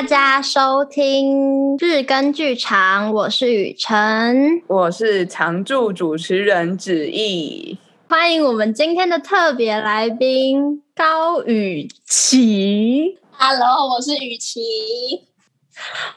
[0.00, 7.76] 大家收听日更剧场，我是雨辰，我是常驻主持人子毅，
[8.08, 13.18] 欢迎我们今天的特别来宾高雨琦。
[13.32, 14.62] Hello，我是雨琦。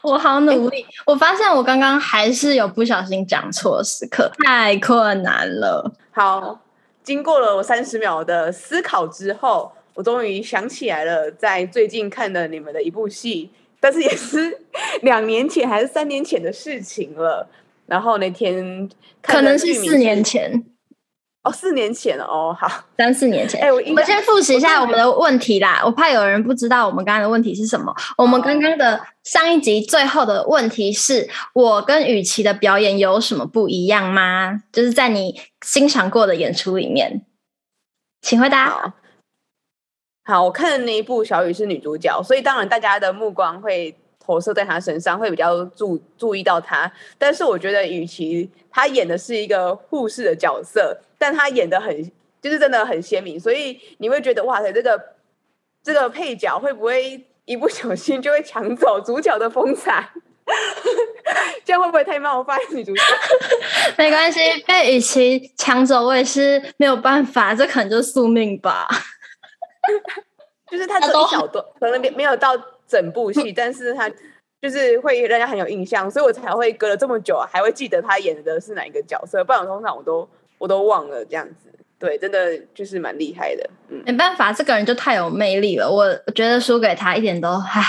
[0.00, 5.92] 我好努力，我发现我刚刚还是有不小心讲错时刻，太困难了。
[6.10, 6.58] 好，
[7.02, 13.50] 经过了我三十秒的思考之后，我终于想起来了，在最近看的你们的一部戏，
[13.84, 14.58] 但是也是
[15.02, 17.46] 两年前还是三年前的事情了。
[17.84, 18.88] 然后那天
[19.20, 20.64] 可能是四年前。
[21.42, 22.66] 哦，四年前了哦，好，
[22.96, 23.60] 三四年前。
[23.60, 27.94] 哎、欸，我我先复习一下我们的问题啦，我，我怕有人不知道我们刚刚的问题是什么。
[28.16, 34.62] 我们刚刚的上一集最后的问题是我跟雨琦的表演有什么不一样吗？
[34.72, 37.26] 就是在你欣赏过的演出里面，
[38.22, 38.94] 请回答。
[40.26, 46.90] 好，我看的那一部小雨是女主角，所以当然大家的目光会投射在她身上，会比较注注意到她。
[47.18, 50.98] 但是我觉得雨琦她演的是一个护士的角色。
[51.18, 54.98] 但她演的很，就是真的很鲜明，所以你会觉得哇塞，这个
[55.82, 60.08] 这个配角会不会一不小心就会抢走主角的风采？
[61.64, 63.02] 这样会不会太冒犯女主角？
[63.96, 68.86] 没关系，被雨琦抢走，我也是没有办法，这可能就是宿命吧。
[70.70, 74.10] 就是他这一小段可能没没有到整部戏，但是他
[74.60, 79.44] 就是会让人家很有印象，所以我才会隔了这么久还会记得他演的是哪一个角色。
[79.44, 80.28] 不然通常我都。
[80.56, 81.68] 我都忘了这样子，
[81.98, 83.68] 对，真的就是蛮厉害的。
[83.88, 85.90] 嗯，没办法，这个人就太有魅力了。
[85.90, 87.82] 我我觉得输给他一点都，唉，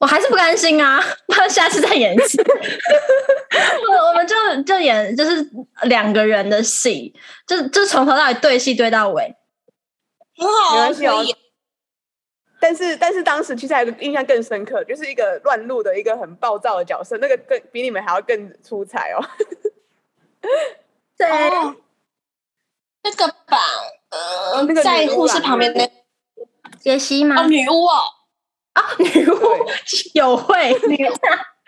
[0.00, 0.98] 我还是不甘心啊！
[1.28, 2.42] 我下次再演一次。
[2.42, 5.46] 我我们就就演就是
[5.82, 7.14] 两个人的戏，
[7.46, 9.32] 就就从头到尾对戏对到尾，
[10.42, 11.34] 很好啊，可以。
[12.60, 19.18] 但是但是当时其实还有个印象更深刻，就是一个乱入的一个很暴躁的角色，那个更比你们还要更出彩哦。
[21.18, 21.74] 对，哦、
[23.02, 23.58] 那个吧，
[24.10, 25.90] 呃，那个在护士旁边的
[26.78, 27.42] 杰西吗？
[27.42, 27.98] 哦，女巫哦，
[28.74, 29.36] 啊，女巫
[30.14, 31.12] 有会女巫，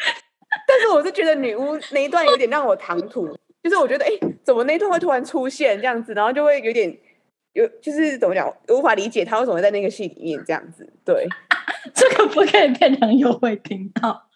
[0.66, 3.26] 但是我是觉得女巫那一段有点让我唐突，
[3.62, 4.10] 就是我觉得，哎，
[4.44, 6.96] 怎么那一段会突然出现这样子，然后就会有点
[7.54, 10.86] 有，就是怎么讲，无法理解他为什么会在那个戏里面这样子。
[11.04, 11.26] 对，
[11.94, 14.28] 这个不可以变成有会听到，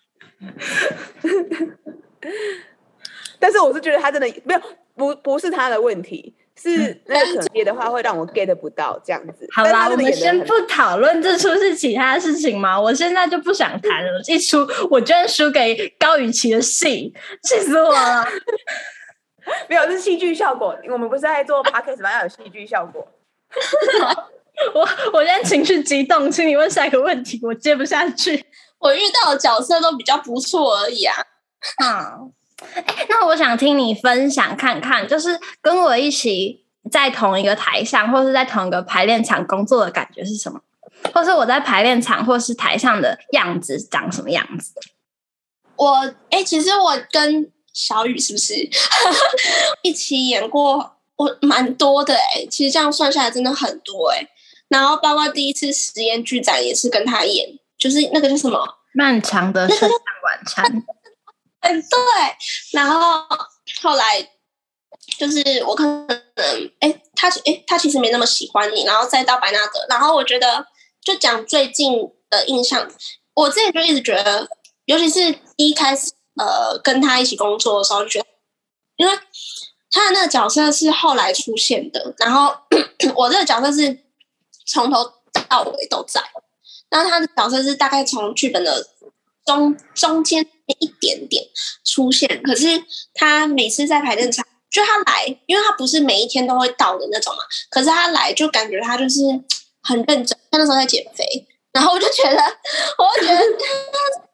[3.39, 4.61] 但是我是觉得他真的没有。
[4.99, 9.47] 不不是他的问题，是那个可能的话会让我 get 不到这样子。
[9.53, 14.21] 好啦，我们先不讨论这出是其他事情嘛，我现在就不想谈了。
[14.27, 17.15] 一出我居然输给高雨琦的戏，
[17.45, 18.27] 气死我了！
[19.69, 20.77] 没有，是戏剧效果。
[20.91, 22.13] 我们不是在做 podcast 吗？
[22.13, 23.07] 要有戏剧效果。
[24.75, 24.81] 我
[25.13, 28.45] 我现在情绪激动，请你问下一个问题，我接不下去。
[28.79, 31.15] 我遇到的角色都比较不错而已啊。
[31.83, 32.33] 嗯。
[33.09, 40.61] 那我想听你分享看看，就是跟我一起在同一个台上，或是在同一个排练场工作的感觉是什么？
[41.15, 44.73] 或是我在排练场或是台上的样子长什么样子？
[45.77, 45.99] 我
[46.31, 48.55] 哎、欸，其实我跟小雨是不是
[49.83, 50.97] 一起演过？
[51.17, 54.29] 我蛮多的哎、欸，其实这样算下来真的很多哎、欸。
[54.69, 58.59] 然后包括第一次实验剧展也是跟他演，就是那个叫什么
[58.95, 60.65] 《漫长的圣诞晚餐》。
[61.61, 61.99] 嗯，对，
[62.73, 63.27] 然后
[63.83, 64.31] 后来
[65.19, 66.07] 就是我可能，
[66.79, 70.65] 哎，他哎，他其实没那么喜欢你，然后再到白纳德，然后我觉得
[71.03, 71.95] 就讲最近
[72.31, 72.89] 的印象，
[73.35, 74.47] 我自己就一直觉得，
[74.85, 78.27] 尤其是一开始呃跟他一起工作的时候，就觉得，
[78.97, 79.13] 因为
[79.91, 82.55] 他的那个角色是后来出现的，然后
[83.15, 83.99] 我这个角色是
[84.67, 85.13] 从头
[85.49, 86.23] 到尾都在，
[86.89, 88.87] 然后他的角色是大概从剧本的
[89.45, 90.49] 中中间。
[90.81, 91.43] 一点点
[91.83, 92.67] 出现，可是
[93.15, 97.39] 他每次在排练场，就他来，因为他不是每一天都会到的那种嘛。
[97.71, 99.23] 可是他来，就感觉他就是
[99.81, 100.37] 很认真。
[100.51, 101.25] 他那时候在减肥，
[101.73, 102.37] 然后我就觉得，
[102.99, 104.28] 我就觉得，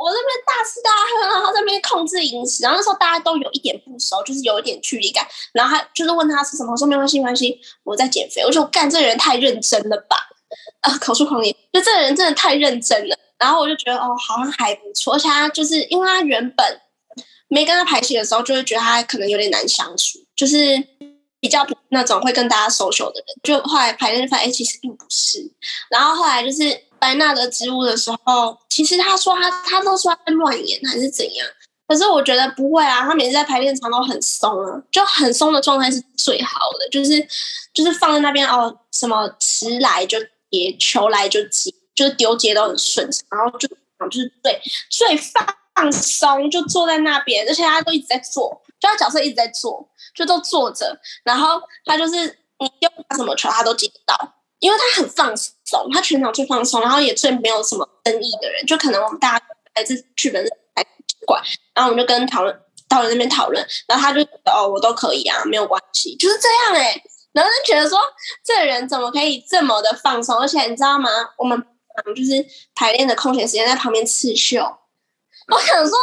[0.00, 2.62] 我这边大吃大喝，然后在那边控制饮食。
[2.62, 5.26] 然后那时候大家都有一点不熟，就是有一点距离感。
[5.52, 8.42] 然后他就是问他吃什么，我说没关系，没关系，我在减肥。
[8.44, 10.16] 我说干，这个人太认真了吧？
[10.80, 13.16] 啊，口出狂言，就这个人真的太认真了。
[13.38, 15.14] 然后我就觉得哦，好像还不错。
[15.14, 16.80] 而且他就是因为他原本
[17.48, 20.82] 没跟他排戏的时候，就会觉得他可能有点难相处，就是
[21.40, 23.26] 比较那种会跟大家 social 的人。
[23.42, 25.38] 就后来排练发现，哎，其实并不是。
[25.90, 31.46] 然后后来就是白纳德之屋的时候，其实他说他他都说他在乱演还是怎样，
[31.86, 37.26] 可是我觉得不会啊，他每次在排练场都很松啊，就很松的状态是最好的，就是
[37.72, 40.18] 就是放在那边哦，什么词来就
[40.50, 41.72] 接，球来就接。
[41.96, 44.60] 就是丢接都很顺畅，然后就就是最
[44.90, 50.94] 最放松，就坐在那边，而且他都一直在做，就他角色一直在做，就都坐着，
[51.24, 52.26] 然后他就是
[52.58, 55.54] 你丢他什么球他都接得到，因为他很放松，
[55.92, 60.86] 他全场最放松，然后也最没有什么争议的人，就可能我们大家来自剧本来
[61.26, 61.42] 管，
[61.74, 62.60] 然后我们就跟讨论。
[62.88, 66.94] 到了那边讨论，然后他就哦，我都可以啊，没有关系，就是这样哎、
[67.32, 67.98] 然后就觉得说，
[68.44, 70.38] 这个人怎么可以这么的放松？
[70.38, 71.10] 而且你知道吗？
[71.36, 71.60] 我们
[72.14, 72.46] 就是
[72.76, 74.62] 排练的空闲时间在旁边刺绣。
[75.48, 75.98] 我想说，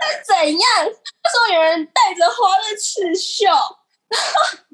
[0.00, 0.84] 是怎样？
[1.30, 3.46] 说有人带着花在刺绣，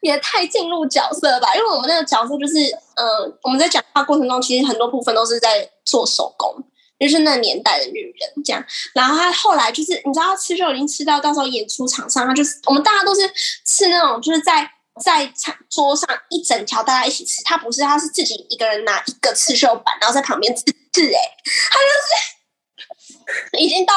[0.00, 1.54] 也太进入角色了吧？
[1.54, 2.54] 因为我们那个角色就是，
[2.96, 6.54] 嗯、我们在讲话过程中，其实很多部分都是在做手工。
[6.98, 8.64] 就是那年代的女人这样，
[8.94, 13.22] 然后她后来就是你知道刺绣已经吃到到时候演出场上，她就是我们大家都是
[13.66, 14.70] 吃那种就是在
[15.02, 21.20] 在餐桌上一整条大家一起吃，她不是，她是自己一个人拿一个刺绣板，然后在旁边刺刺哎，
[21.72, 21.88] 她就
[23.50, 23.94] 是 已经到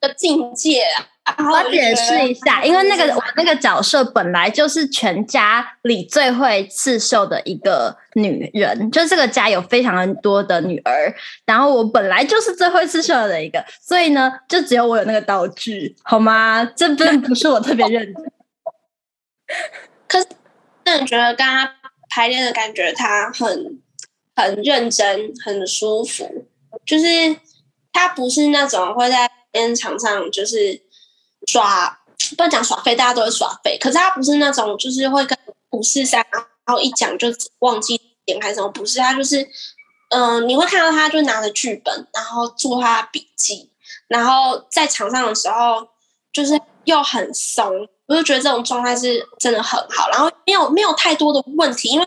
[0.00, 1.11] 个境界了。
[1.38, 11.14] 我解释一下，因为那个我那个角色本来就是全家里最会刺绣的一个女人，就这个家有非常多的女儿，
[11.46, 16.64] 然后我本来就是最会刺绣的一个，所以呢，就只有我有那个道具，好吗？
[16.76, 18.32] 这 并不是我特别认真。
[20.08, 20.26] 可是，
[20.84, 21.68] 那你觉得刚刚
[22.10, 23.80] 排练的感觉，他很
[24.34, 26.46] 很认真，很舒服，
[26.84, 27.06] 就是
[27.92, 30.81] 他不是那种会在边场上就是。
[31.46, 31.98] 耍
[32.36, 33.76] 不要讲耍废，大家都会耍废。
[33.78, 35.36] 可是他不是那种，就是会跟
[35.70, 37.28] 五四三，然后一讲就
[37.58, 38.68] 忘记点开什么。
[38.68, 39.46] 不是他就是，
[40.10, 43.70] 嗯、你会看到他就拿着剧本，然后做他的笔记，
[44.08, 45.86] 然后在场上的时候
[46.32, 47.88] 就是又很松。
[48.06, 52.06] 我就觉得这种状态是真的很好，然后没有没有太多的问题，因为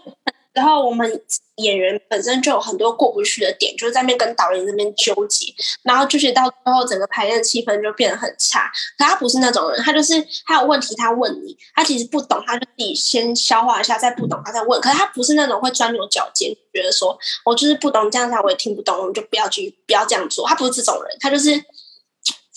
[0.56, 1.22] 然后我们。
[1.60, 5.46] 演员本身就有很多过不去的点，就是在那边跟导演那边纠结，
[5.84, 8.70] 然后就是到最后整个排练气氛就变得很差。
[8.98, 10.16] 可他不是那种人，他就是
[10.46, 14.82] 他有问题他问你，他其实不懂，他就自己先消化一下，再不懂他再问。
[14.82, 20.46] 可是他不是那种会钻牛角尖，觉得说我就是不懂这样子，我也听不懂，我们就不要去不要这样做。
[20.46, 21.52] 他不是这种人，他就是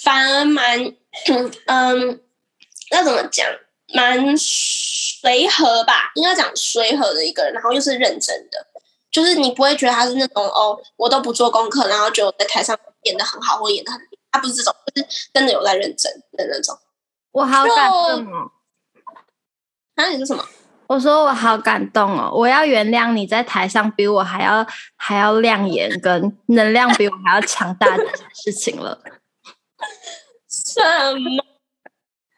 [0.02, 0.92] 反而蛮
[1.66, 2.20] 嗯，
[2.90, 3.46] 要怎么讲，
[3.94, 4.36] 蛮
[5.20, 8.66] 随和吧，应该讲随和的一个人，然后又是认真的。
[9.10, 14.00] 就是你不会觉得他是那种哦，我都不做功课，然后就在台上演的很好或演的很，
[14.30, 16.78] 他不是这种，就是真的有在认真的那种。
[17.32, 18.50] 我好感动哦！
[19.96, 20.44] 啊，你说什么？
[20.86, 22.30] 我说我好感动哦！
[22.32, 24.66] 我要原谅你在台上比我还要
[24.96, 28.04] 还要亮眼，跟能量比我还要强大的
[28.34, 29.02] 事情了。
[30.48, 30.80] 什
[31.14, 31.44] 么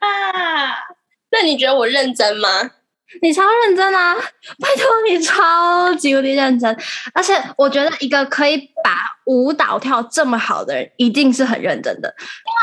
[0.00, 0.99] 啊？
[1.32, 2.70] 那你觉得我认真吗？
[3.22, 4.14] 你超认真啊！
[4.14, 6.76] 拜托你超级无敌认真，
[7.12, 12.14] 而且我觉得一个可以把舞蹈跳这么好的人，一定是很认真的。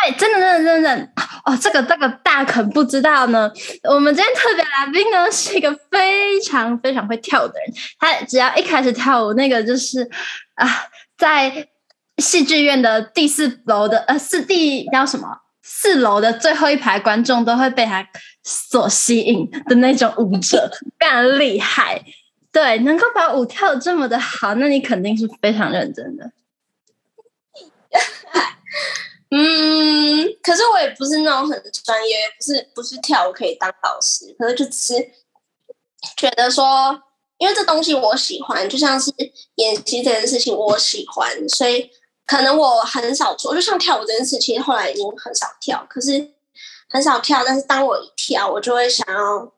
[0.05, 1.09] 因为真的真的真的
[1.43, 3.51] 哦，这个这个大可不知道呢。
[3.89, 10.09] 我们今天特别来宾呢是一个非常非常会跳舞的人，他只要一开始跳舞，那个就是
[10.55, 10.65] 啊，
[11.17, 11.67] 在
[12.19, 15.27] 戏剧院的第四楼的呃四第叫什么？
[15.69, 18.07] 四楼的最后一排观众都会被他
[18.41, 22.01] 所吸引的那种舞者，更厉害。
[22.53, 26.31] 对，能够把舞跳得这么的好，那你肯定是非常认真的。
[29.29, 35.11] 嗯，可是我也不是那种很专业，不是不是跳舞可以当老师，可是就只是
[36.15, 37.03] 觉得说，
[37.37, 39.11] 因为这东西我喜欢，就像是
[39.55, 41.91] 演戏这件事情我喜欢，所以。
[42.27, 45.87] 可能我很少做，就像跳舞这件事情，后来已经很少跳。
[45.89, 46.33] 可是
[46.89, 49.49] 很少跳，但是当我一跳，我就会想要，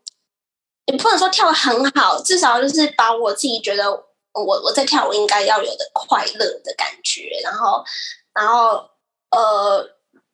[0.86, 7.84] 也不能说跳的很好，至少就是把我自己觉得我我在跳舞应该要有的快乐的感觉，然后
[8.36, 8.88] 然后
[9.32, 9.84] 呃，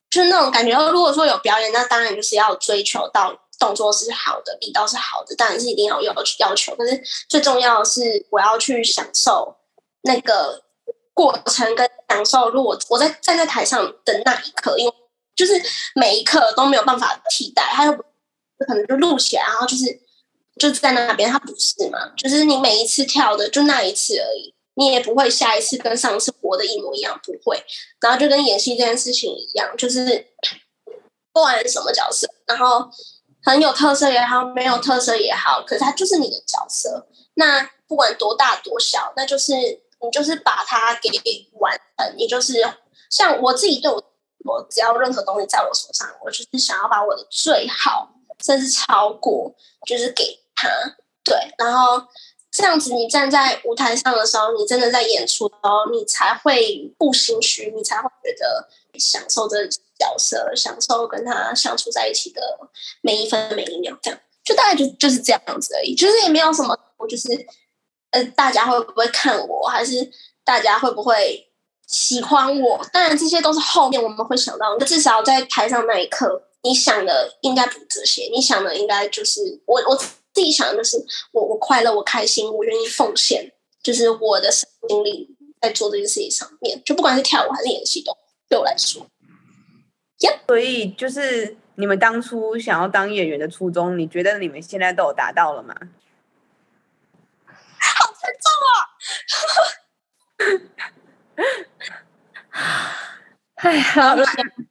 [0.09, 0.77] 就是那种感觉。
[0.91, 6.75] 如果说有表演，那当然就是要追求到动作是好的，力道是好的，当然是一定要有要求。
[6.75, 9.55] 可是最重要的是，我要去享受
[10.01, 10.64] 那个。
[11.15, 14.93] 过程跟享受，如果我在站在台上的那一刻，因为
[15.33, 15.53] 就是
[15.95, 19.85] 每一刻都没有办法替代，他又可能就录起来，然后就是
[20.59, 22.11] 就在那边，他不是嘛？
[22.17, 27.63] 就是你每一次跳的就那一次而已，你也不会下一次跟上次活的一模一样，不会。
[28.01, 30.27] 然后就跟演戏这件事情一样，就是
[31.31, 32.89] 不管什么角色，然后
[33.41, 37.07] 很有特色也好，没有特色也好，可是他就是你的角色。
[37.35, 39.84] 那不管多大多小，那就是。
[40.05, 41.09] 你就是把它给
[41.59, 42.61] 完成，也就是
[43.09, 44.03] 像我自己对我，
[44.45, 48.09] 我只要任何东西在我手上，我就是想要把我的最好，
[48.43, 49.53] 甚至超过，
[49.85, 50.69] 就是给他。
[51.23, 52.01] 对，然后
[52.51, 58.69] 这样子，你站在舞台上的时候，你真的在演出的时候，你才会不心虚，你才会觉得
[58.99, 59.65] 享受这
[59.97, 62.41] 角色，享受跟他相处在一起的
[63.01, 63.97] 每一分每一秒。
[64.03, 67.27] 这样，就大概就就是这样子而已，就是也没有什么，我就是
[68.15, 70.09] 呃，大家会不会看我，还是
[70.43, 71.47] 大家会不会
[71.87, 72.83] 喜欢我？
[72.91, 74.77] 当然，这些都是后面我们会想到。
[74.79, 79.99] 至少在台上那一刻，你想的应该不这些，你想的应该就是我我。
[80.35, 80.97] 自己想的就是
[81.31, 83.49] 我，我快乐，我开心，我愿意奉献，
[83.81, 85.29] 就是我的生命力
[85.61, 86.77] 在做这件事情上面。
[86.83, 88.11] 就不管是跳舞还是演戏，都
[88.49, 89.01] 对我来说
[90.19, 95.73] 呀所以就是你们当初想要当演员的初衷，你觉得你们现在都有达到了吗？
[98.25, 100.65] 好沉重啊！
[103.55, 104.15] 哎，好，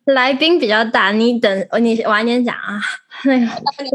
[0.04, 2.78] 来宾比较大，你等你晚点讲啊。
[3.24, 3.46] 那个，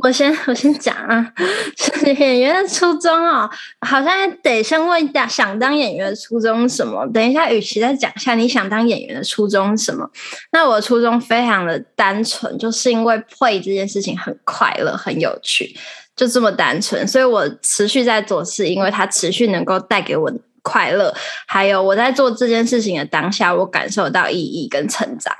[0.01, 1.33] 我先我先讲啊。
[2.03, 3.47] 演员的初衷哦，
[3.81, 7.05] 好像得先问一下，想当演员的初衷什么？
[7.13, 10.09] 等一下，与其再讲一下你想当演员的初衷什么？
[10.51, 15.75] 那我初衷非常的单纯，就是因为 play 这件事情很快乐、很有趣，
[16.15, 20.31] 就这么单纯，所以我持续在做，是因为它持续能够带给我。
[20.61, 21.11] 快乐，
[21.47, 25.33] 还有我在做这件事情的当下，我感受到意义跟成长，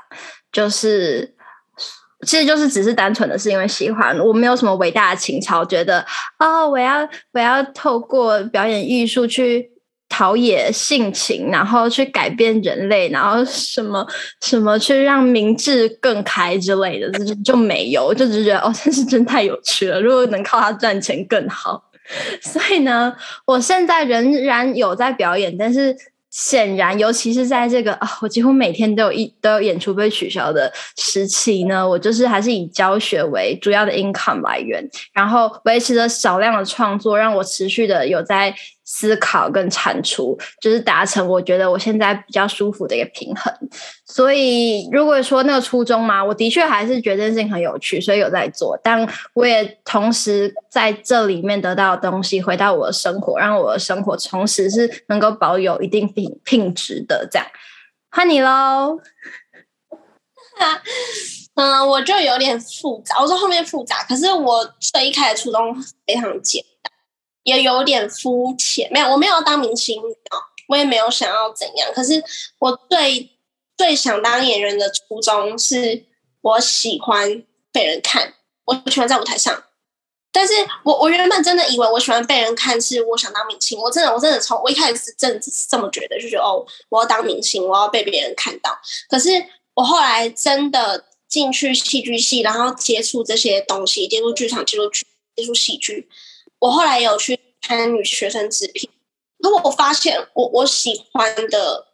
[0.52, 1.34] 就是
[2.26, 6.04] 其实就是只是单纯的是因为喜欢，我没有什么伟大的情操，觉得
[6.38, 9.70] 哦，我要我要透过表演艺术去
[10.08, 14.06] 陶冶性情，然后去改变人类，然后什么
[14.40, 21.84] 什么去让明智更开之类的，就就没有，就只是觉得哦，真是真太有趣了，如果能靠它赚钱更好。
[22.42, 23.14] 所以呢，
[23.44, 25.96] 我现在仍然有在表演，但是
[26.30, 38.54] 显然，尤其是在这个啊，我几乎每天都有一都有演出被取消的时期呢，我就是还是以教学为主要的 income 来源，然后维持着少量的创作，让我持续的有在。
[38.92, 43.54] 思考跟产出，就是达成我觉得我现在比较舒服的一个平衡。
[44.04, 48.76] 所以，如果说那个初衷嘛，我的确还是觉得这件事情很有趣，所以有在做。
[48.82, 57.28] 但我也同时在这里面得到的东西，回到我的生活，让我的生活同时是能够保有一定品品质的。
[57.30, 57.46] 这样，
[58.10, 58.98] 换你喽。
[61.54, 66.89] 嗯，我就有点复杂，我说后面复杂，可是我最一开始初衷非常简单。
[67.42, 70.00] 也有点肤浅，没有，我没有要当明星，
[70.68, 71.90] 我也没有想要怎样。
[71.94, 72.22] 可是
[72.58, 73.30] 我最
[73.76, 76.04] 最想当演员的初衷是，
[76.42, 77.42] 我喜欢
[77.72, 79.64] 被人看，我喜欢在舞台上。
[80.32, 80.54] 但是
[80.84, 83.76] 我我原本真的以为我喜欢被人看，是我想当明星。
[83.76, 88.70] 我真的我真的从我一开始是真的是这么觉得，就觉得哦，我要当明星，我要被别人看到。
[89.08, 89.30] 可是
[89.74, 95.04] 我后来真的进去戏剧系，然后接触这些东西，接触剧场，接触剧，
[95.34, 96.08] 接触戏剧。
[96.60, 98.90] 我后来有去参与学生制片，
[99.38, 101.88] 如果我发现我我喜欢的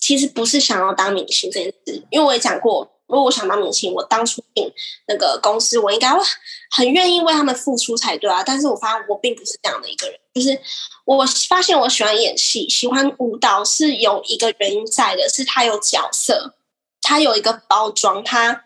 [0.00, 4.72] 其实不是想要当明星这件事，因为我也讲过，如果我想当明星，我当初进
[5.06, 6.20] 那个公司，我应该会
[6.70, 8.42] 很愿意为他们付出才对啊。
[8.42, 10.58] 但是我发现我并不是这样的一个人，就是
[11.04, 16.54] 我发现我喜欢演戏，喜欢舞蹈是有一个原因在的，是它有角色，
[17.02, 18.64] 它有一个包装，它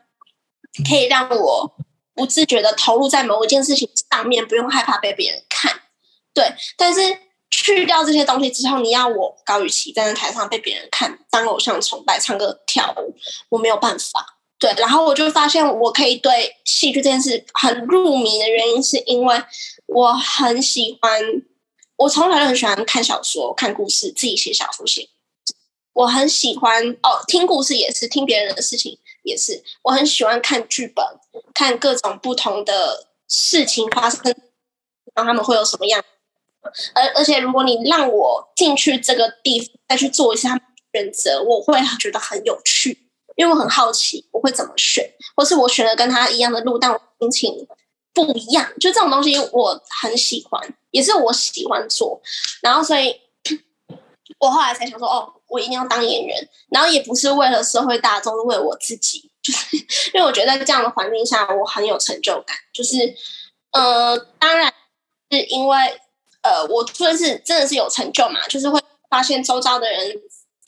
[0.89, 1.75] 可以让我。
[2.21, 5.81] 不自觉的投入在某一件事情上面，不用害怕被别人看，
[6.35, 6.53] 对。
[6.77, 7.01] 但是
[7.51, 13.17] 去掉这些东西之后，你要我高雨琦站在台上被别人看，当偶像崇拜，唱歌跳舞，
[13.49, 14.37] 我没有办法。
[14.59, 19.43] 对，然后我就发现我可以对戏剧这件事很入迷的原因，是因为
[19.87, 21.19] 我很喜欢，
[21.97, 25.09] 我从小就很喜欢看小说、看故事，自己写小说写。
[25.95, 29.63] 我很喜欢哦，听故事也是，听别人的事情也是。
[29.83, 31.05] 我很喜欢看剧本。
[31.55, 34.23] 看各种不同的事情发生，
[35.15, 36.03] 然后他们会有什么样？
[36.95, 40.59] 而而且，如果你让我进去这个地方，再去做一下
[40.93, 47.69] 选择，我会觉得很有趣，因为我很好奇我会怎么选，或是我选了跟他一样的路，但我心情
[48.13, 48.73] 不一样。
[48.81, 52.21] 就这种东西，我很喜欢，也是我喜欢做。
[52.63, 53.21] 然后，所以
[54.39, 56.49] 我后来才想说，哦，我一定要当演员。
[56.71, 59.31] 然后，也不是为了社会大众，为我自己。
[59.43, 59.77] 就是
[60.13, 62.57] 因为我觉得在这样的环境下，我很有成就感。
[62.73, 63.15] 就是，
[63.73, 64.73] 呃，当然
[65.31, 66.01] 是因为，
[66.43, 70.15] 呃，我算是真的是有成就嘛，就是会发现周遭的人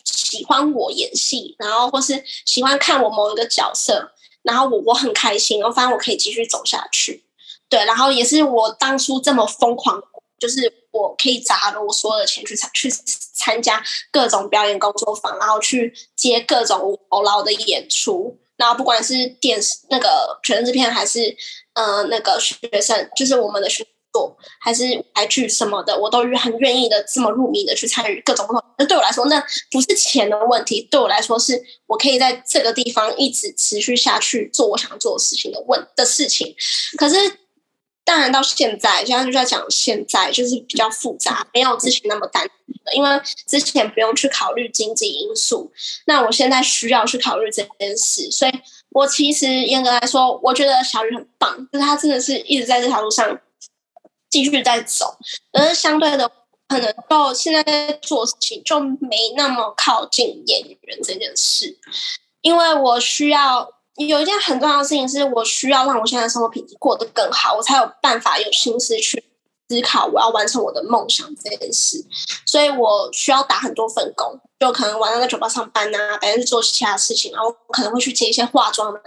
[0.05, 7.25] 喜欢我演戏，然后或是喜欢看我某一个角色，然后我我很开心，我发现我可以继续走下去。
[7.69, 10.03] 对，然后也是我当初这么疯狂，
[10.39, 12.91] 就是我可以砸了我所有的钱去参去
[13.35, 18.39] 参加各种表演工作坊，然后去接各种无酬劳的演出。
[18.57, 21.35] 然后不管是电视那个学生制片，还是
[21.73, 24.85] 呃那个学生，就是我们的学作还是
[25.15, 28.63] 台剧什么的，我都很愿意的这么入迷的去参与各种不同。
[28.79, 36.55] 那对我来说，那不是钱的问题，对我来说是我可以在这个地方一直持续下去做我想做的事情的问的事情。
[36.97, 37.17] 可是
[38.05, 43.09] 当然到现在，现在就在讲现在就是比较复杂，没有之前那么单纯，因为
[43.47, 45.73] 之前不用去考虑经济因素，
[46.07, 48.53] 那我现在需要去考虑这件事，所以
[48.91, 53.41] 我其实严格来说，我觉得小雨很棒，就是他真的是一直在这条路上。
[54.31, 55.15] 继续在走，
[55.53, 56.27] 而相对的，
[56.67, 61.77] 可能到现在做事情就没那么靠近演员这件事，
[62.41, 69.23] 因为我需要有一件很重要的事情，是我需要让我现在的生活品质过得更好，我才有办法有心思去
[69.69, 72.05] 思考我要完成我的梦想这件事，
[72.47, 79.01] 所以我需要打很多份工，就可能晚上在酒吧上班啊，白天去做其他事情，然后我可能会去接一些化妆的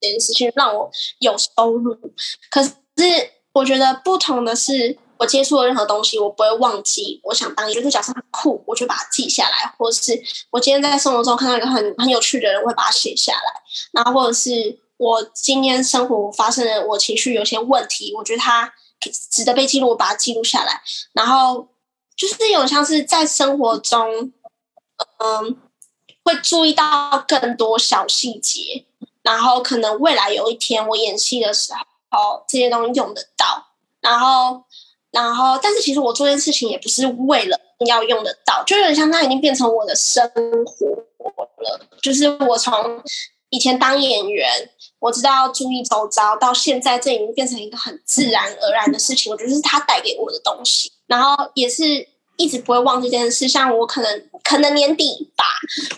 [0.00, 1.96] 这件事情，让我有收入，
[2.50, 2.70] 可是。
[3.52, 7.20] 我觉得不同的是，我接触的任何东西，我不会忘记。
[7.22, 13.62] 我想当一个角色很酷，我就把它记下来；或者是我今天在生活中看到一个很很有趣的人，我会把它写下来。
[13.92, 18.72] 然后，或者是我今天生活发生的我情绪有些问题，我觉得它
[19.30, 20.80] 值得被记录，我把它记录下来。
[21.12, 21.68] 然后
[22.16, 24.32] 就是有像是在生活中，
[25.18, 25.58] 嗯，
[26.24, 28.86] 会注意到更多小细节。
[29.22, 31.80] 然后可能未来有一天我演戏的时候。
[32.48, 33.68] 这些东西用得到，
[34.00, 34.64] 然后，
[35.12, 40.30] 然后，但是其实我做这件事情也不是为了要用得到，就有点像它已经变成我的生
[40.64, 40.86] 活
[41.62, 41.80] 了。
[42.00, 42.72] 就是我从
[43.48, 44.48] 以前当演员，
[45.00, 49.32] 我知道要注意周遭，到现在这已经变成一个很自然而然的事情。
[49.32, 52.06] 我觉得是它带给我的东西，然后也是
[52.40, 53.46] 一直不会忘记这件事。
[53.46, 55.44] 像我可能可能年底吧，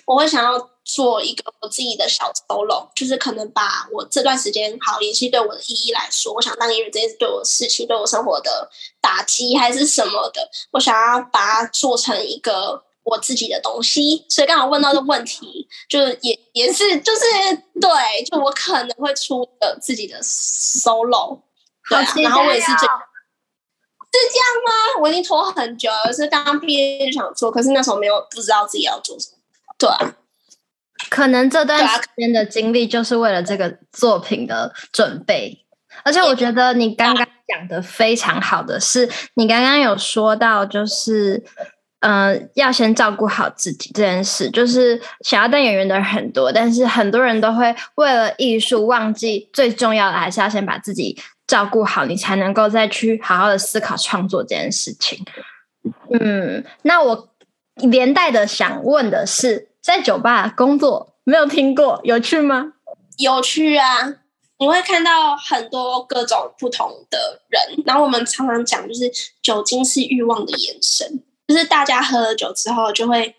[0.04, 0.68] 我会想要。
[0.84, 8.68] 做一个我自己的小 solo，就是可能把我这段时间好演戏对我的意义来说，我想当演员这件事对我的事情，对我生活的
[9.00, 14.26] 打击还是什么的，我想要把它做成一个我自己的东西。
[14.28, 17.20] 所以刚好问到的问题，就是也也是就是
[17.80, 21.38] 对，就我可能会出的自己的 solo，
[21.88, 22.86] 对啊，然后我也是这，是
[24.12, 25.00] 这样吗？
[25.00, 29.38] 我已经拖很久了，是刚刚毕业就想做，可是那时候没有不知道自己要做什么，
[29.78, 30.16] 对啊。
[31.10, 35.64] 可能这段时间的经历就是为了这个作品的准备，
[36.04, 41.42] 而且我觉得你刚刚讲的非常好的是，你刚刚有说到就是，
[42.00, 55.24] 呃，要先照顾好自己这件事，就是想要当演员的人很多，但是很多人都会为了艺术忘记最重要的，还是要先把自己照顾好，你才能够再去好好的思考创作这件事情。
[56.20, 57.34] 嗯，那我
[57.76, 59.68] 连带的想问的是。
[59.82, 62.74] 在酒吧工作没有听过，有趣吗？
[63.18, 64.14] 有趣啊！
[64.58, 69.10] 你会看到很多各种不同的人，然后我们常常讲，就是
[69.42, 73.34] 酒精是欲望的延伸，就是大家喝了酒之后，就会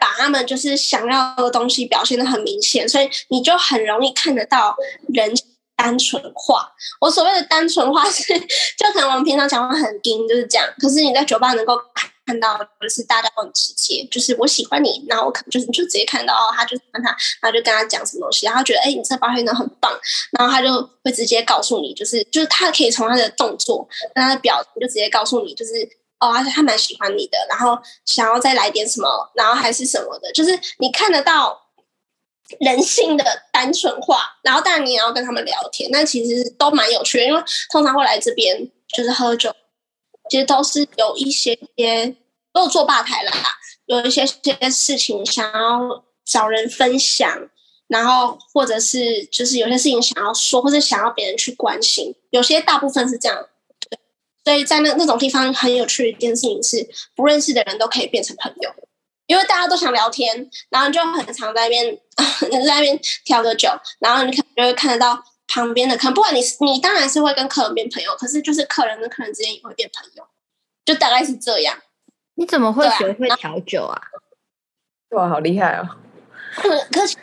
[0.00, 4.76] 把他们就是想要的东西表现的很明显，所以你就很容易看得到
[5.12, 5.34] 人
[5.76, 6.70] 单纯化。
[7.00, 8.22] 我所谓的单纯化是，
[8.78, 12.10] 就可能我们平常讲话很硬，就是这样，可是你在酒吧能够看。
[12.40, 17.10] 到就是大家都很直接，就是我喜欢你，然后我可能就是就直接看到他就喜欢他，
[17.42, 19.92] 然后就跟他讲什么东西，然后觉得哎、你这发现的很棒，
[20.32, 20.68] 然后他就
[21.04, 25.72] 会直接告诉你，就是就是他可以从他的动作跟他的表情就直接告诉你，就是
[26.18, 31.63] 哦，而且他蛮喜欢你的，然后想要再来点什么，然后还是什么的，就是你看得到
[32.60, 39.54] 人性的单纯化，然后当然你也要跟他们聊天，那其实都蛮有趣的，因为通常会来这边就是喝酒。
[40.30, 42.16] 其实都是有一些些，
[42.50, 43.32] 都有坐吧台啦，
[43.84, 47.50] 有一些些事情想要找人分享，
[47.88, 53.46] 然后或者是就是有些事情想要说，或者想要别人去关心，有些大部分是这样。
[53.80, 53.98] 对，
[54.44, 58.70] 所以在那那种地方很有趣的一件事情是，不认识的人都可以变成朋友，
[59.26, 61.98] 因为大家都想聊天，然后就很常在那边
[62.50, 65.22] 在那边调个酒，然后你可能就会看得到。
[65.46, 70.26] 旁边的客人，不管你你当然是会跟客人变朋友，可是就是客人跟客人之间也会变朋友，
[70.86, 71.78] 就大概是这样。
[72.36, 74.00] 你怎么会学会调酒啊？
[75.10, 75.86] 哇，好厉害哦！
[76.90, 77.14] 可是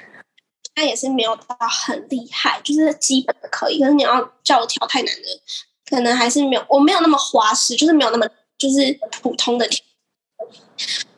[0.76, 3.80] 他也是没有到很厉害，就是基本的可以。
[3.82, 5.42] 可是你要叫我调太难的，
[5.90, 9.84] 可能还是没有，我没有那么花式，就是没有那么就是普通的调。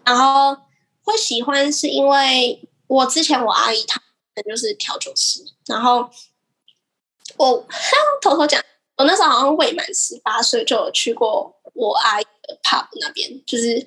[0.06, 0.58] 然后
[1.04, 4.02] 会喜欢是因为我之前我阿姨她
[4.48, 6.10] 就是调酒师，然后。
[7.38, 7.66] 我
[8.22, 8.62] 偷偷讲，
[8.98, 13.84] 我那时候好像未满十八岁就有去过我阿姨的 pub 那边，就是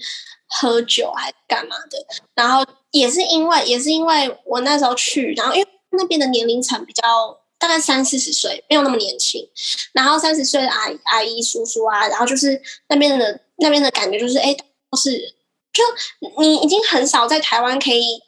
[0.48, 2.04] 喝酒还干嘛的。
[2.34, 9.48] 然后也是因为，也是因为我那时候去，然后因为那边的年龄层比较大概三四十岁，没有那么年轻。
[9.92, 14.56] 然后三十岁的阿姨、阿姨、叔叔啊，然后就是那边的那边的感觉，就是哎，
[14.90, 15.35] 都是
[15.76, 18.20] 就你已经很少在台湾可以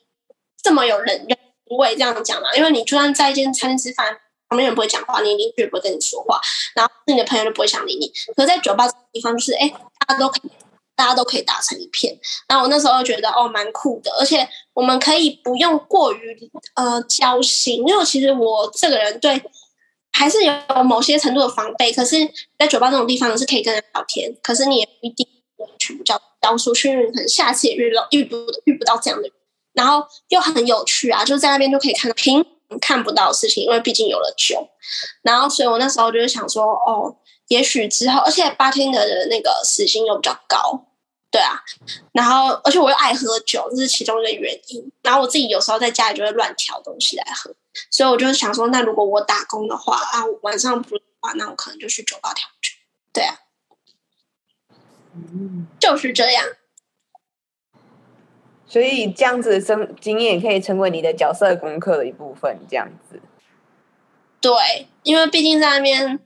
[0.62, 1.26] 这么有人
[1.70, 2.54] 味这样讲嘛。
[2.54, 4.06] 因为你就算在一间餐厅吃饭，
[4.48, 6.40] 旁边人不会讲话，你邻居也不会跟你说话，
[6.74, 8.12] 然后你的朋友就不会想理你。
[8.36, 9.68] 可是在酒吧这地方，就是哎，
[10.06, 10.50] 大家都可以。
[10.98, 12.12] 大家都可以打成一片，
[12.48, 19.40] 然后我那时候觉得哦，蛮酷的，而且我们可以不用过于呃交心，因为其实我这个人对
[20.10, 21.92] 还是有某些程度的防备。
[21.92, 22.16] 可是，
[22.58, 25.24] 在酒吧这种地方是可以跟人聊天，可是你也不一定
[25.78, 29.32] 去交交出去，可能下次也遇到遇不遇不到这样的人，
[29.72, 32.44] 然后又很有趣啊，就在那边就可以看到平
[32.80, 34.68] 看不到的事情，因为毕竟有了酒，
[35.22, 37.16] 然后所以我那时候就是想说哦，
[37.48, 40.84] 也许之后，而且 bartender 的那个时薪又比较高。
[41.30, 41.60] 对啊，
[42.12, 44.90] 然后而且我又爱喝酒，这是其中一个原因。
[45.02, 47.54] 然后我自己有时候在家里就会乱调东西来喝，
[47.90, 52.72] 所以我就想说，那如果我打工的话啊，晚上不的话，那我可能就去酒吧调酒。
[53.12, 53.34] 对啊，
[55.78, 56.44] 就是这样。
[58.66, 63.20] 所以这样子的生经验可以成为你的角色功课的一部分，这样子。
[64.40, 64.52] 对，
[65.02, 66.20] 因为毕竟在那边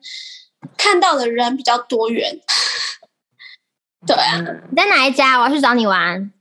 [0.77, 2.41] 看到的人比较多元。
[4.05, 4.39] 对啊，
[4.71, 5.39] 你在哪一家？
[5.39, 6.33] 我要去找你玩。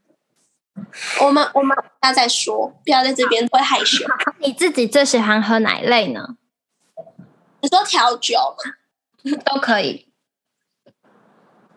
[1.22, 4.04] 我们我们大家再说，不要在这边会害羞。
[4.40, 6.36] 你自己最喜欢喝哪一类呢？
[7.62, 9.38] 你说调酒吗？
[9.46, 10.11] 都可以。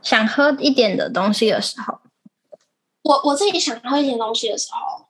[0.04, 1.98] 想喝一点的东西的时候，
[3.02, 5.06] 我我自己想喝一点东西的时候，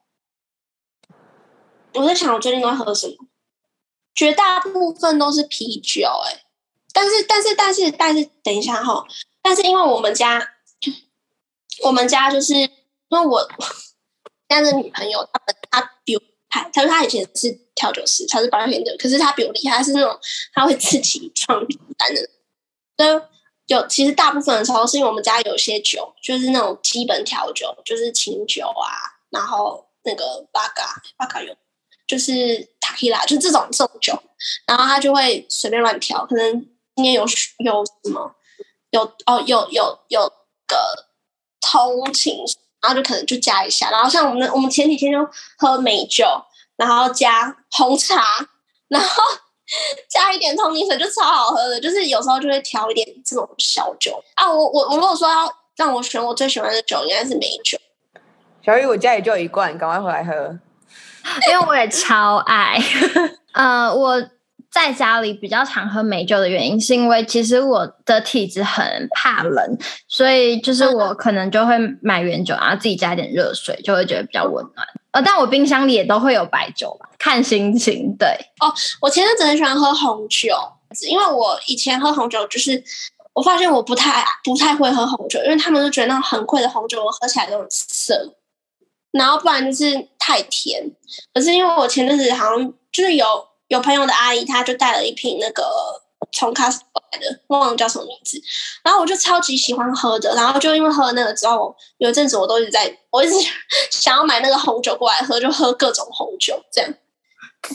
[1.94, 3.26] 我在想我最近都在喝什么？
[4.14, 6.44] 绝大部分都是啤酒，哎，
[6.92, 9.04] 但是但是但是但是，等一下哈，
[9.42, 10.50] 但是因为我们家。
[11.82, 12.70] 我们家就是因
[13.10, 13.40] 为我
[14.48, 15.40] 现在的女朋友，她
[15.72, 16.70] 她比我厉害。
[16.72, 20.16] 她说她以前是调酒师，她是保险的，可是她比我厉害，她是那种
[20.52, 21.58] 她会自己创
[21.98, 22.30] 单的。
[22.96, 23.18] 都
[23.66, 28.88] 有其实大部分的时候是因为我们家有些酒，就是那种基本调酒，就是清酒啊，
[29.30, 31.54] 然后那个巴嘎巴嘎有，
[32.06, 34.22] 就是塔基拉，就这种这种酒，
[34.66, 36.52] 然后他就会随便乱调，可能
[36.96, 37.22] 今天有
[37.58, 38.34] 有什么
[38.90, 40.28] 有哦有有有
[40.66, 41.06] 个。
[41.66, 42.36] 通勤，
[42.82, 45.18] 然后就可能就加一下，然后像我们我们前几天就
[45.56, 46.24] 喝美酒，
[46.76, 48.22] 然后加红茶，
[48.88, 49.22] 然后
[50.08, 51.80] 加一点通灵水，就超好喝的。
[51.80, 54.50] 就是有时候就会调一点这种小酒啊。
[54.50, 57.78] 我我我如果说要让我选我最喜欢的酒，应该是美酒。
[58.64, 60.32] 小雨，我家里就有一罐，赶快回来喝，
[61.50, 62.78] 因为我也超爱。
[63.52, 64.22] 呃，我。
[64.74, 74.84] 在家里比较常喝美酒的原因，是因为其实我的体质很怕冷，所以就是我可能就会买原酒，然后自己加一点热水，就会觉得比较温暖。
[75.12, 78.16] 呃，但我冰箱里也都会有白酒吧，看心情。
[78.18, 78.28] 对
[78.60, 80.52] 哦，我前阵子很喜欢喝红酒，
[81.08, 82.82] 因为我以前喝红酒就是
[83.32, 88.34] 我发现我不太不太会喝红酒，因为他们都觉得那种很贵的红酒我喝起来都很涩，
[89.12, 90.90] 然后不然就是太甜。
[91.32, 93.24] 可是因为我前阵子好像就是有。
[93.68, 95.64] 有朋友的阿姨，她就带了一瓶那个
[96.32, 96.80] 从 Costco
[97.12, 98.40] 来的，忘了叫什么名字。
[98.84, 103.34] 然后我就超级喜欢喝的，然后就因为喝了那个之后，有一阵子我都一直在，我一直
[103.90, 106.90] 想要买那个红酒过来喝，就喝各种红酒这样。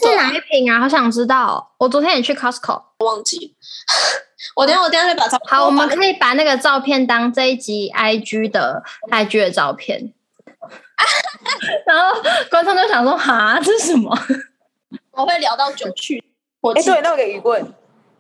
[0.01, 0.79] 是哪一瓶啊？
[0.79, 1.73] 好想知道。
[1.79, 3.55] 我昨天也去 Costco，忘记。
[4.55, 10.13] 我等下我等下再把照好，我们可以把那个照片当这一集 IG 的 IG 的照片。
[11.87, 14.15] 然后观众就想说：哈，这是什么？
[15.19, 16.23] 我会聊到酒去。
[16.61, 17.73] 哎、欸，对，那我有个疑问，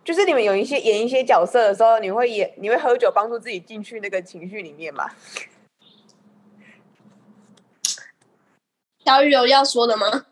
[0.03, 5.09] 就是你们有一些演一些角色的时候，你会演，你会喝酒帮助自己进去那个情绪里面吗？
[9.05, 10.25] 小雨有要说的吗？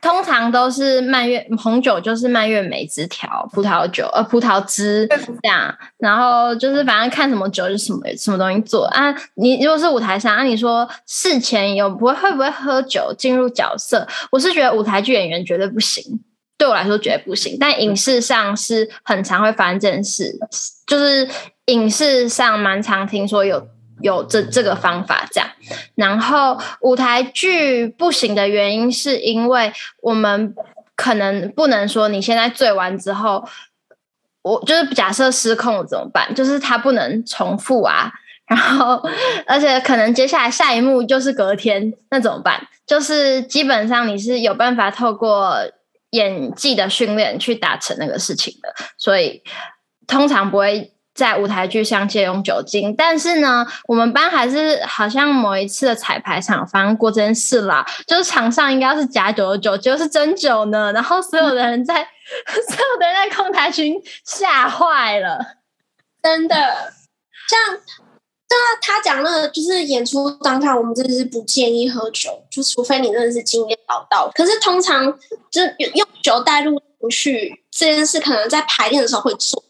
[0.00, 5.06] 通常都是蔓越红酒，就是蔓越莓汁调葡萄酒，呃，葡萄汁
[5.42, 5.74] 这样。
[5.98, 9.14] 然后就是反正看什么酒就什么什么东西做啊。
[9.34, 14.06] 你如果是舞台上，啊，你说事前有不会会不会喝酒进入角色？
[14.30, 16.02] 我是觉得舞台剧演员绝对不行，
[16.56, 17.56] 对我来说绝对不行。
[17.58, 20.38] 但影视上是很常会发生这件事，
[20.86, 21.28] 就是
[21.66, 23.66] 影视上蛮常听说有。
[24.00, 25.50] 有这这个方法这样，
[25.94, 30.54] 然后舞台剧不行的原因是因为我们
[30.94, 33.48] 可能不能说你现在醉完之后，
[34.42, 36.34] 我就是假设失控了怎么办？
[36.34, 38.10] 就是它不能重复啊，
[38.46, 39.02] 然后
[39.46, 42.66] 而且可能接下来下一幕就是隔天，那怎么办？
[42.86, 45.58] 就是基本上你是有办法透过
[46.10, 49.42] 演技的训练去达成那个事情的，所以
[50.06, 50.92] 通常不会。
[51.18, 57.84] 在舞台剧上借用酒精，但是呢，我们班还是好像某一次的彩排场发生过这件事啦。
[58.06, 60.92] 就是场上应该是假酒的酒，就是真酒呢。
[60.92, 62.06] 然后所有的人在
[62.68, 65.40] 所有的人在控台群吓坏了，
[66.22, 66.54] 真的。
[66.54, 74.30] 像，对啊，他讲那个就是演出当场，我们真的是不建议喝酒，就除非你真的是经验老道。
[74.36, 75.12] 可是通常
[75.50, 75.62] 就
[75.94, 79.60] 用酒带入情绪这件事，可能在排练的时候会做，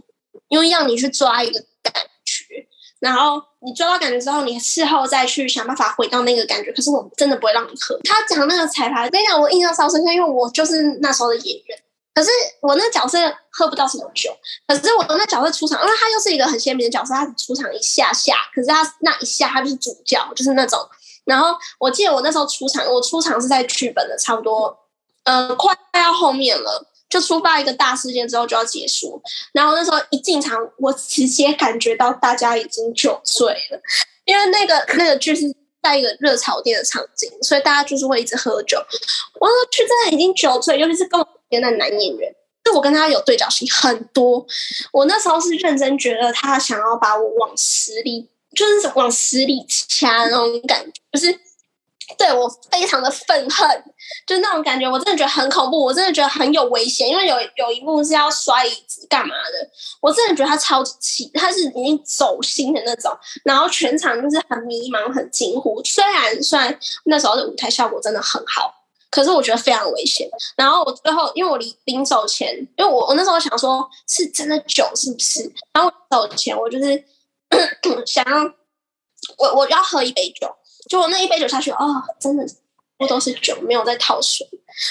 [0.48, 1.92] 因为要你去抓一个感
[2.24, 2.66] 觉。
[3.00, 6.72] 然后你抓到感觉之后，你事后再去想办法回到那个感觉。
[6.72, 7.96] 可是我真的不会让你喝。
[8.02, 11.78] 他讲那个彩排，跟你讲，我印象超深刻，因为我就是那时候的演员。
[12.12, 12.30] 可是
[12.60, 20.80] 我那角色喝不到什么酒，可是我那角色出场，因为他又是一个很鲜明的角色，他出场一下下，可是他那一下他就是主角，就是那种。
[21.24, 24.76] 然后我记得我那时候出场，我出场是在剧本的差不多，
[25.22, 26.84] 呃，快要后面了。
[27.08, 29.20] 就出发一个大事件之后就要结束，
[29.52, 33.80] 然后那时候一进场，我直接感觉到大家已经酒醉了，
[34.24, 35.44] 因为那个那个剧是
[35.82, 38.78] 在一个热炒店的场景，所以大家就是会一直喝酒。
[39.40, 44.46] 我说剧真的已经酒醉，尤其是跟我边的男演员，就我跟他有对角戏很多。
[44.92, 51.47] 我那时候是认真觉得他想要把我往死里，就是往死里掐那种感觉，就是。
[52.16, 53.68] 对，我非常的愤恨，
[54.26, 65.82] 就那种感觉，我真的觉得很恐怖，我真的觉得很有危险，因为有有一幕是要摔椅子干嘛的，我真的觉得他超级气，他是已经走心的那种，然后全场就是很迷茫、很惊呼。
[65.84, 68.72] 虽然虽然那时候的舞台效果真的很好，
[69.10, 70.28] 可是我觉得非常危险。
[70.56, 75.52] 然后我最后，因为我临临走前，因为我我那时候想说，是真的酒是不是？
[75.74, 77.04] 然后走前，我就是
[78.06, 78.50] 想要
[79.36, 80.48] 我我要喝一杯酒。
[80.88, 82.44] 就我那一杯酒下去，哦，真的
[82.96, 84.48] 不都是酒，没有在套水。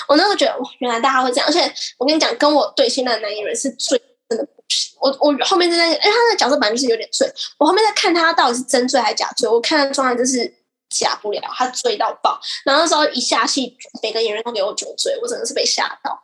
[0.07, 1.47] 我那时候觉得，哇，原来大家会这样。
[1.47, 1.59] 而且
[1.97, 4.95] 我跟你讲，跟我对戏的男演员是醉，真的不行。
[4.99, 7.27] 我我后面在那，因为他的角色本来就是有点醉。
[7.57, 9.49] 我后面在看他到底是真醉还是假醉。
[9.49, 10.53] 我看他状态就是
[10.89, 12.39] 假不了，他醉到爆。
[12.65, 16.23] 然后那时候一下戏，每个演员都给我酒醉，我真的是被吓到。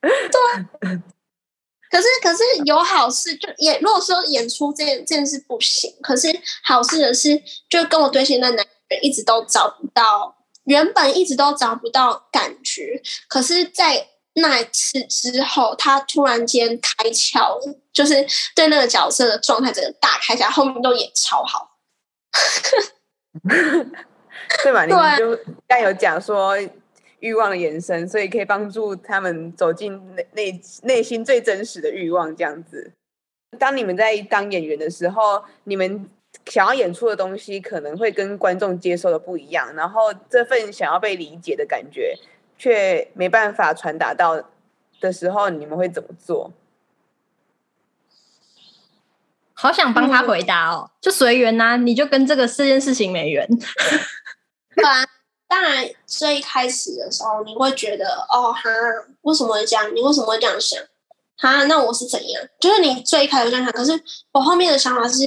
[0.00, 0.98] 对。
[1.90, 3.80] 可是，可是有好事，就演。
[3.80, 6.28] 如果说演出这件这件事不行，可是
[6.62, 13.02] 好事的是，就跟我对戏的男人一直都找不到，原本一直都找不到感觉。
[13.28, 18.24] 可是，在那一次之后，他突然间开窍了，就是
[18.54, 21.76] 对那个角色的状态整个大开起来，后面都演超好。
[24.62, 24.84] 对吧？
[24.84, 26.56] 你就刚有讲说。
[27.20, 32.34] 欲望的延伸，所以可以帮助他们走进内内内心最真实的欲望。
[32.34, 32.92] 这样子，
[33.58, 36.08] 当你们在当演员的时候，你们
[36.46, 42.14] 想要演出的东西可能会跟观众接受的不一样，然后这份想要被理解的感觉
[42.56, 44.42] 却没办法传达到
[45.00, 46.52] 的时候，你们会怎么做？
[49.52, 53.46] 好想帮他回答哦，就随缘呐，你就跟这个这件事情没缘。
[54.74, 55.04] 对啊。
[55.50, 58.62] 当然，最一开始的时候，你会觉得哦哈，
[59.22, 59.92] 为什么会这样？
[59.92, 60.80] 你为什么会这样想？
[61.36, 62.40] 哈，那我是怎样？
[62.60, 65.26] 就是你最开始这样想，可是我后面的想法是，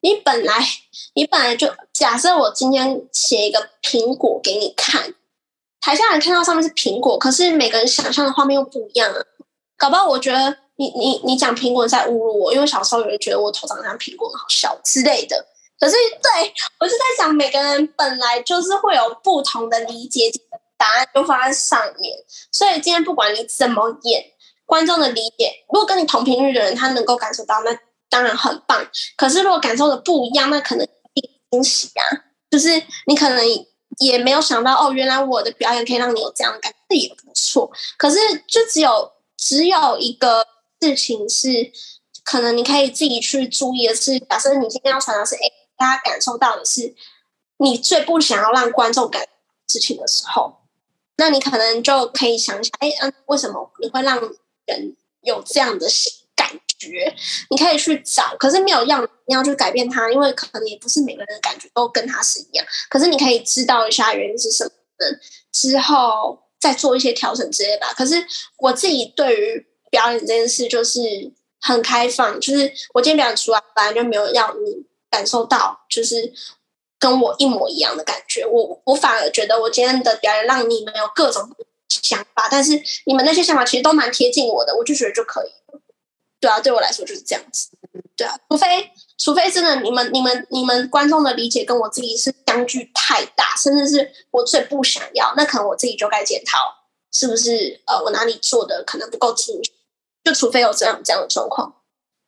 [0.00, 0.64] 你本来
[1.14, 5.12] 你本来就假设我今天写一个苹果给你看，
[5.80, 9.20] 台下人看到上面是苹果，可是每个人想象的画面又不一样啊。
[9.76, 15.44] 搞不好我觉得你你你讲苹果在侮辱我，因为小时候有人觉得我头长得像苹果，很好笑之类的。
[15.84, 20.30] 可是，对，我是在想，每个人本来就是会有不同的理解，
[20.78, 22.16] 答案就放在上面。
[22.50, 24.24] 所以今天不管你怎么演，
[24.64, 28.82] 观众的理解，如果跟你同频率的人他能够感受到，那当然很棒。
[29.14, 30.88] 可是如果感受的不一样，那可能
[31.50, 32.02] 惊喜啊，
[32.50, 33.44] 就是你可能
[33.98, 37.70] 也没有想到，哦，原来我的表演可以让你有这样的感觉，这也不错。
[37.98, 38.16] 可是
[38.48, 40.46] 就只有只有一个
[40.80, 41.70] 事情是，
[42.24, 45.52] 可能你可以自己去注意的是，假设你今天要传达是，A。
[45.76, 46.94] 大家感受到的是，
[47.58, 49.26] 你最不想要让观众感
[49.66, 50.56] 事情的时候，
[51.16, 54.20] 那你可能就可以想想，哎，嗯，为什么你会让
[54.66, 55.86] 人有这样的
[56.36, 57.14] 感觉？
[57.50, 62.66] 你可以去找，可是没有要你要去改变他，因为可能也不是每个人的感觉都跟他是一样。
[62.88, 64.70] 可是你可以知道一下原因是什么，
[65.52, 67.86] 之后再做一些调整之类的。
[67.96, 68.24] 可是
[68.58, 71.00] 我自己对于表演这件事就是
[71.60, 74.86] 很开放，就是我今天表演出来，本来就没有要你。
[75.14, 76.32] 感受到就是
[76.98, 81.48] 跟我一模一样的感觉，我我反而觉得我今天的表演让你们有各种
[81.88, 82.72] 想法，但是
[83.06, 85.50] 你们那些想法其实都蛮贴近我的，我就觉得就可以。
[86.40, 87.70] 对啊，对我来说就是这样子。
[88.16, 96.58] 对啊，除非除非真的你们你们你们观众的理解跟我自己是相距太大，甚至是我最不想要，那可能我自己就该检讨，
[97.12, 99.60] 是不是呃我哪里做的可能不够精，
[100.24, 101.76] 就除非有这样这样的状况。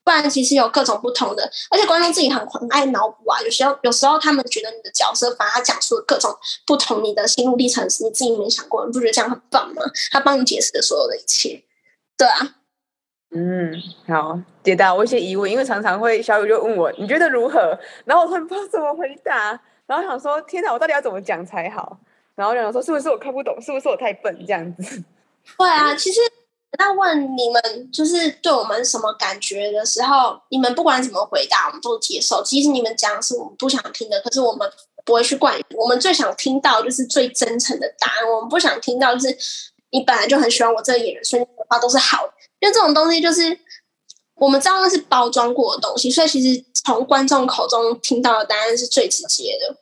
[0.06, 3.42] 不然其实有各种不同的，而且观众自己很很爱脑补啊。
[3.42, 6.32] 有时候有时候他们觉得你的角色反而他讲述了各种
[6.64, 9.82] 不同你的心路历程，是你自己没想过，你不觉得这样很棒吗？
[10.12, 11.60] 他帮你解释了所有的一切，
[12.16, 12.54] 对啊。
[13.34, 13.74] 嗯，
[14.06, 21.98] 好，解答我一些疑问，因为常常会小雨就问我你觉得如何，然后我突然不知道怎么回答，然后想说天哪，我到底要怎么讲才好？
[22.36, 25.02] 然后就想说是不是我看不懂，是不是我太笨这样子？
[25.58, 26.20] 对啊，其实。
[26.78, 32.42] 那问你们，就是对我们什么感觉的时候，你们不管怎么回答，我们都接受。
[32.44, 34.70] 其实你们讲的是我们不想听的，可是我们
[35.04, 35.64] 不会去怪你。
[35.76, 38.30] 我们最想听到就是最真诚的答案。
[38.30, 39.36] 我们不想听到就是
[39.90, 42.32] 你本来就很喜欢我这个演员，所以你的话都是好的。
[42.60, 43.58] 因为这种东西就是
[44.34, 49.76] 我们知道那是包装过的东西，所以其实从观众口中听到的答案是最直接的。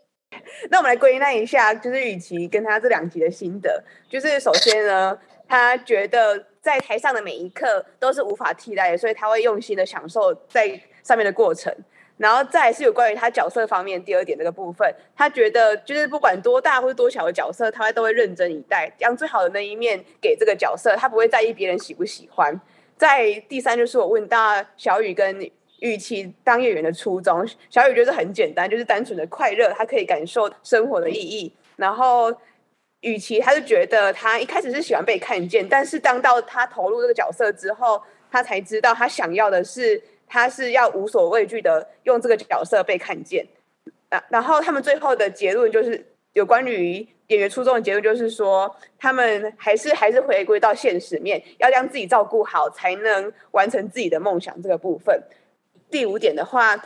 [0.71, 6.47] 那我们来归纳一下，就是雨琦跟他这两集的心得，就是首先呢，他觉得。
[6.65, 11.71] 在台上的每一刻都是无法替代的，所以他会用心的享受在上面的过程。
[12.17, 22.59] 然后再是有关于他角色方面第二点这个部分，他觉得就是不管多大或多小的角色，他都会认真以待，将最好的那一面给这个角色，他不会在意别人喜不喜欢。
[22.97, 25.51] 在第三就是我问到小雨跟
[25.81, 32.35] 玉琦当演员的初衷，小雨觉得很简单，就是单纯的快乐，他可以感受生活的意义，然后。
[33.05, 43.47] 与其，他就觉得他一开始是喜欢被看见，但是当到他投入这个角色之后，他才知道他想要的是，他是要无所畏惧的用这个角色被看见。
[44.09, 55.23] 啊，然后他们最后的结论就是有关于演员初衷的结论，就是说他们还是还是回归到现实面，要将自己照顾好，才能完成自己的梦想这个部分。
[55.91, 56.83] 第五点的话，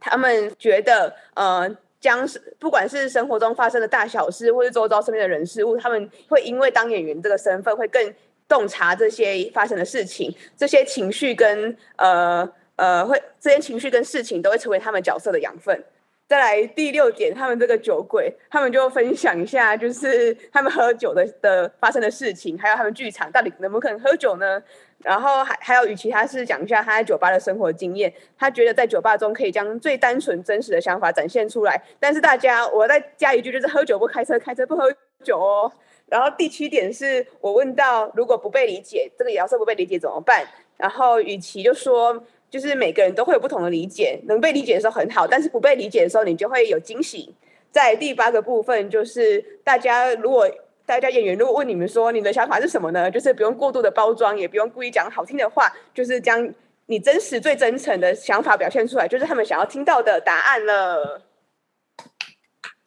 [0.00, 1.76] 他们觉得呃。
[2.00, 8.14] 将是不管是生活中发生的大小事，或是周遭身边的人事物，他们会因为当演员这个身份，会更
[8.48, 15.84] 洞察这些发生的事情，这些情绪跟呃呃，会这些情绪跟事情都会成为他们角色的养分。
[16.26, 24.62] 再来第六点，他们这个酒鬼，他们就分享一下，就是他们喝酒的的发生的事情，还有他们剧场到底能不能喝酒呢？
[25.02, 31.80] 然后还还有与其他是讲一下他在酒吧的生活经验，他觉得在酒吧中可以将最单纯真实的想法展现出来。
[31.98, 34.92] 但是大家，我再加一句，就是喝酒不开车，开车不喝
[35.24, 35.72] 酒哦。
[36.06, 40.46] 然后第七点是我问到，如果不被理解，这个角色不被理解怎么办？
[40.76, 42.22] 然后与其就说。
[42.50, 47.32] 就是每个人都会有不同的理解，能被理解的时候很好，但是不被理解的时候，你就会有惊喜。
[47.70, 50.50] 在第八个部分，就是大家如果
[50.90, 53.08] 大家演员如果问你们说你的想法是什么呢？
[53.08, 56.52] 就是不用过度的包装，也不用故意讲好听的话，就是将
[56.86, 61.22] 你真实最真诚的想法表现出来，就是他们想要听到的答案了。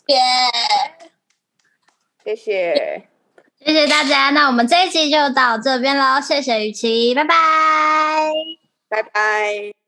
[0.07, 1.05] 耶、yeah！
[2.25, 3.07] 谢谢，
[3.57, 4.31] 谢谢大家。
[4.31, 7.35] 那我们这一期就到这边喽，谢谢雨琦，拜拜。
[8.89, 9.82] 拜拜。